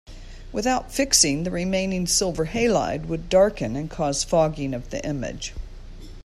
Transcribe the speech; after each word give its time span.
Without 0.51 0.91
fixing, 0.91 1.43
the 1.43 1.51
remaining 1.51 2.07
silver 2.07 2.45
halide 2.47 3.05
would 3.05 3.29
darken 3.29 3.75
and 3.75 3.87
cause 3.87 4.23
fogging 4.23 4.73
of 4.73 4.89
the 4.89 5.05
image. 5.05 5.53